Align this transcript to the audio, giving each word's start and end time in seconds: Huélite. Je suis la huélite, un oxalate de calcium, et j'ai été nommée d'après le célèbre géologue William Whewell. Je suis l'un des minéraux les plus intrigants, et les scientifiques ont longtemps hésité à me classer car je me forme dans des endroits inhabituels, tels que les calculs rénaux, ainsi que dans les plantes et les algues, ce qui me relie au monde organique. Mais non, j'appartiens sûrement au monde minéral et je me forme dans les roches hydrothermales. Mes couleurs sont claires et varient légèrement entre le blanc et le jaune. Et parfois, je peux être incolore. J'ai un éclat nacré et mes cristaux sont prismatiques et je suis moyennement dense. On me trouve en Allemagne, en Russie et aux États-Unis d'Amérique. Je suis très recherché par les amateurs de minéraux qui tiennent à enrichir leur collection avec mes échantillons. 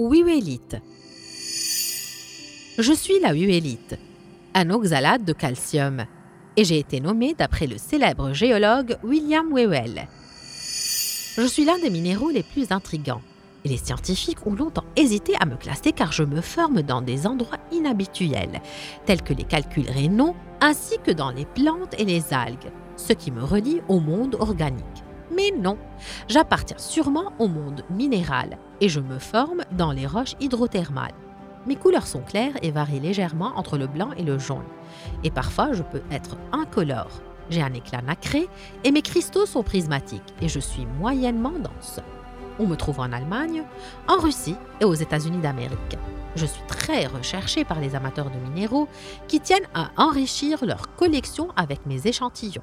Huélite. 0.00 0.76
Je 2.78 2.92
suis 2.92 3.18
la 3.18 3.34
huélite, 3.34 3.98
un 4.54 4.70
oxalate 4.70 5.24
de 5.24 5.32
calcium, 5.32 6.04
et 6.56 6.62
j'ai 6.62 6.78
été 6.78 7.00
nommée 7.00 7.34
d'après 7.34 7.66
le 7.66 7.78
célèbre 7.78 8.32
géologue 8.32 8.96
William 9.02 9.52
Whewell. 9.52 10.06
Je 11.36 11.46
suis 11.48 11.64
l'un 11.64 11.80
des 11.80 11.90
minéraux 11.90 12.30
les 12.30 12.44
plus 12.44 12.70
intrigants, 12.70 13.22
et 13.64 13.70
les 13.70 13.76
scientifiques 13.76 14.46
ont 14.46 14.54
longtemps 14.54 14.84
hésité 14.94 15.32
à 15.40 15.46
me 15.46 15.56
classer 15.56 15.90
car 15.90 16.12
je 16.12 16.22
me 16.22 16.42
forme 16.42 16.82
dans 16.82 17.02
des 17.02 17.26
endroits 17.26 17.58
inhabituels, 17.72 18.62
tels 19.04 19.22
que 19.22 19.34
les 19.34 19.42
calculs 19.42 19.90
rénaux, 19.90 20.36
ainsi 20.60 20.98
que 21.04 21.10
dans 21.10 21.32
les 21.32 21.44
plantes 21.44 21.96
et 21.98 22.04
les 22.04 22.32
algues, 22.32 22.70
ce 22.96 23.14
qui 23.14 23.32
me 23.32 23.42
relie 23.42 23.80
au 23.88 23.98
monde 23.98 24.36
organique. 24.38 24.84
Mais 25.34 25.50
non, 25.56 25.76
j'appartiens 26.28 26.78
sûrement 26.78 27.32
au 27.38 27.48
monde 27.48 27.82
minéral 27.90 28.58
et 28.80 28.88
je 28.88 29.00
me 29.00 29.18
forme 29.18 29.62
dans 29.72 29.92
les 29.92 30.06
roches 30.06 30.36
hydrothermales. 30.40 31.14
Mes 31.66 31.76
couleurs 31.76 32.06
sont 32.06 32.22
claires 32.22 32.56
et 32.62 32.70
varient 32.70 33.00
légèrement 33.00 33.52
entre 33.56 33.76
le 33.76 33.86
blanc 33.86 34.10
et 34.16 34.22
le 34.22 34.38
jaune. 34.38 34.64
Et 35.24 35.30
parfois, 35.30 35.72
je 35.72 35.82
peux 35.82 36.02
être 36.10 36.36
incolore. 36.52 37.20
J'ai 37.50 37.62
un 37.62 37.74
éclat 37.74 38.02
nacré 38.02 38.48
et 38.84 38.90
mes 38.90 39.02
cristaux 39.02 39.46
sont 39.46 39.62
prismatiques 39.62 40.34
et 40.40 40.48
je 40.48 40.60
suis 40.60 40.86
moyennement 40.98 41.52
dense. 41.58 42.00
On 42.58 42.66
me 42.66 42.76
trouve 42.76 43.00
en 43.00 43.12
Allemagne, 43.12 43.62
en 44.08 44.18
Russie 44.18 44.56
et 44.80 44.84
aux 44.84 44.94
États-Unis 44.94 45.38
d'Amérique. 45.38 45.98
Je 46.36 46.46
suis 46.46 46.62
très 46.66 47.06
recherché 47.06 47.64
par 47.64 47.80
les 47.80 47.94
amateurs 47.94 48.30
de 48.30 48.38
minéraux 48.38 48.88
qui 49.28 49.40
tiennent 49.40 49.68
à 49.74 49.90
enrichir 49.96 50.64
leur 50.64 50.94
collection 50.96 51.48
avec 51.56 51.86
mes 51.86 52.06
échantillons. 52.06 52.62